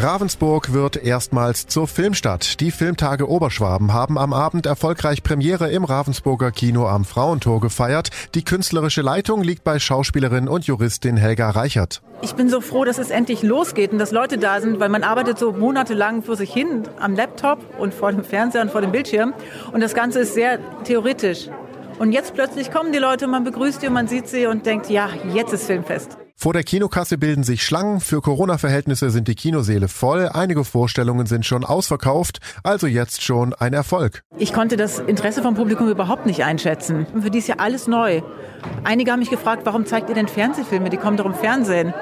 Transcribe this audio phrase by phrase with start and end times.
[0.00, 2.60] Ravensburg wird erstmals zur Filmstadt.
[2.60, 8.10] Die Filmtage Oberschwaben haben am Abend erfolgreich Premiere im Ravensburger Kino am Frauentor gefeiert.
[8.36, 12.00] Die künstlerische Leitung liegt bei Schauspielerin und Juristin Helga Reichert.
[12.22, 15.02] Ich bin so froh, dass es endlich losgeht und dass Leute da sind, weil man
[15.02, 18.92] arbeitet so monatelang für sich hin am Laptop und vor dem Fernseher und vor dem
[18.92, 19.34] Bildschirm.
[19.72, 21.48] Und das Ganze ist sehr theoretisch.
[21.98, 24.88] Und jetzt plötzlich kommen die Leute, man begrüßt sie und man sieht sie und denkt,
[24.88, 26.16] ja, jetzt ist Filmfest.
[26.40, 31.44] Vor der Kinokasse bilden sich Schlangen, für Corona-Verhältnisse sind die Kinoseele voll, einige Vorstellungen sind
[31.44, 34.22] schon ausverkauft, also jetzt schon ein Erfolg.
[34.36, 37.08] Ich konnte das Interesse vom Publikum überhaupt nicht einschätzen.
[37.20, 38.22] Für die ist ja alles neu.
[38.84, 40.90] Einige haben mich gefragt, warum zeigt ihr denn Fernsehfilme?
[40.90, 41.92] Die kommen doch im Fernsehen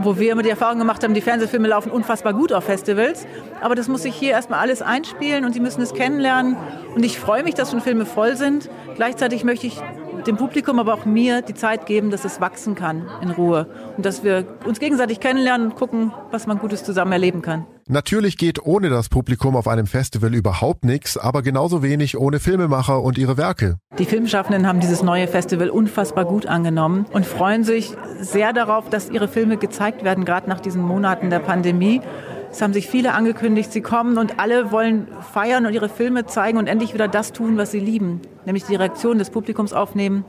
[0.00, 3.26] wo wir immer die Erfahrung gemacht haben, die Fernsehfilme laufen unfassbar gut auf Festivals.
[3.60, 6.56] Aber das muss sich hier erstmal alles einspielen und sie müssen es kennenlernen.
[6.94, 8.68] Und ich freue mich, dass schon Filme voll sind.
[8.96, 9.80] Gleichzeitig möchte ich
[10.26, 14.06] dem Publikum, aber auch mir die Zeit geben, dass es wachsen kann in Ruhe und
[14.06, 17.66] dass wir uns gegenseitig kennenlernen und gucken, was man Gutes zusammen erleben kann.
[17.88, 23.02] Natürlich geht ohne das Publikum auf einem Festival überhaupt nichts, aber genauso wenig ohne Filmemacher
[23.02, 23.76] und ihre Werke.
[23.98, 29.10] Die Filmschaffenden haben dieses neue Festival unfassbar gut angenommen und freuen sich sehr darauf, dass
[29.10, 32.00] ihre Filme gezeigt werden, gerade nach diesen Monaten der Pandemie.
[32.52, 36.58] Es haben sich viele angekündigt, sie kommen und alle wollen feiern und ihre Filme zeigen
[36.58, 40.26] und endlich wieder das tun, was sie lieben, nämlich die Reaktion des Publikums aufnehmen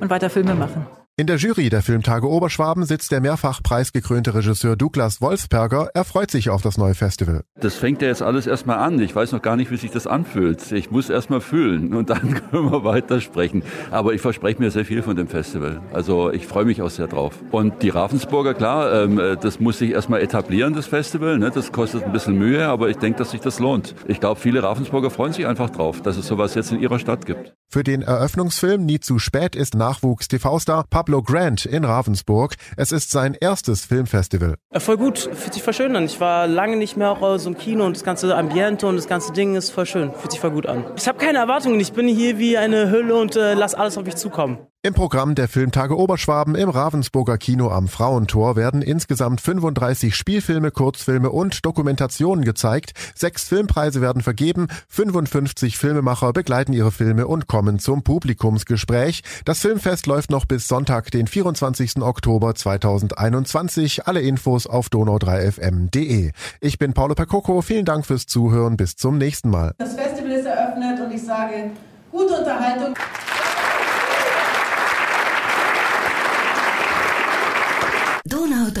[0.00, 0.86] und weiter Filme machen.
[1.20, 5.90] In der Jury der Filmtage Oberschwaben sitzt der mehrfach preisgekrönte Regisseur Douglas Wolfsberger.
[5.92, 7.42] Er freut sich auf das neue Festival.
[7.56, 9.00] Das fängt ja jetzt alles erstmal an.
[9.00, 10.70] Ich weiß noch gar nicht, wie sich das anfühlt.
[10.70, 13.64] Ich muss erstmal fühlen und dann können wir weitersprechen.
[13.90, 15.80] Aber ich verspreche mir sehr viel von dem Festival.
[15.92, 17.42] Also ich freue mich auch sehr drauf.
[17.50, 21.36] Und die Ravensburger, klar, ähm, das muss sich erstmal etablieren, das Festival.
[21.40, 21.50] Ne?
[21.52, 23.96] Das kostet ein bisschen Mühe, aber ich denke, dass sich das lohnt.
[24.06, 27.26] Ich glaube, viele Ravensburger freuen sich einfach drauf, dass es sowas jetzt in ihrer Stadt
[27.26, 27.57] gibt.
[27.70, 32.54] Für den Eröffnungsfilm Nie zu spät ist Nachwuchs-TV-Star Pablo Grant in Ravensburg.
[32.78, 34.54] Es ist sein erstes Filmfestival.
[34.72, 36.06] Voll gut, fühlt sich voll schön an.
[36.06, 39.06] Ich war lange nicht mehr auch so im Kino und das ganze Ambiente und das
[39.06, 40.82] ganze Ding ist voll schön, fühlt sich voll gut an.
[40.96, 44.04] Ich habe keine Erwartungen, ich bin hier wie eine Hülle und äh, lass alles auf
[44.04, 44.60] mich zukommen.
[44.84, 51.30] Im Programm der Filmtage Oberschwaben im Ravensburger Kino am Frauentor werden insgesamt 35 Spielfilme, Kurzfilme
[51.30, 52.92] und Dokumentationen gezeigt.
[53.16, 59.22] Sechs Filmpreise werden vergeben, 55 Filmemacher begleiten ihre Filme und kommen zum Publikumsgespräch.
[59.44, 62.00] Das Filmfest läuft noch bis Sonntag, den 24.
[62.00, 64.06] Oktober 2021.
[64.06, 66.30] Alle Infos auf donau3fm.de.
[66.60, 69.74] Ich bin Paolo Percoco, vielen Dank fürs Zuhören, bis zum nächsten Mal.
[69.78, 71.72] Das Festival ist eröffnet und ich sage,
[72.12, 72.94] gute Unterhaltung.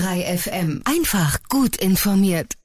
[0.08, 0.82] Donau 3 FM.
[0.84, 2.57] Einfach gut informiert.